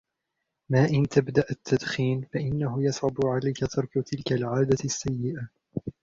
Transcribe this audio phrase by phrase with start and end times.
[0.69, 5.47] ما إنْ تبدأ التدخين، فإنه يصعب عليك ترك تلك العادة السيئة.